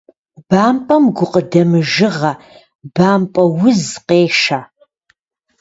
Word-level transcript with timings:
Бампӏэм 0.49 1.03
гукъыдэмыжыгъэ, 1.15 2.31
бампӏэ 2.95 3.43
уз 3.69 3.83
къешэ. 4.07 4.59